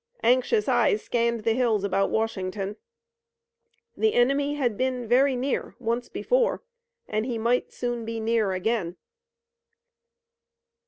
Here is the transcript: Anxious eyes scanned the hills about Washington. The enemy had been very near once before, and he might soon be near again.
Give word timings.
Anxious 0.23 0.67
eyes 0.67 1.03
scanned 1.03 1.41
the 1.41 1.53
hills 1.53 1.83
about 1.83 2.09
Washington. 2.09 2.75
The 3.95 4.15
enemy 4.15 4.55
had 4.55 4.75
been 4.75 5.07
very 5.07 5.35
near 5.35 5.75
once 5.77 6.09
before, 6.09 6.63
and 7.07 7.23
he 7.23 7.37
might 7.37 7.71
soon 7.71 8.03
be 8.03 8.19
near 8.19 8.51
again. 8.51 8.97